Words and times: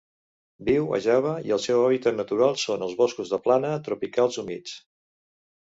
Viu 0.69 0.87
a 0.97 0.99
Java 1.07 1.33
i 1.49 1.53
el 1.57 1.61
seu 1.67 1.83
hàbitat 1.83 2.17
natural 2.23 2.59
són 2.65 2.89
els 2.89 2.99
boscos 3.03 3.35
de 3.35 3.43
plana 3.47 3.77
tropicals 3.91 4.43
humits. 4.45 4.77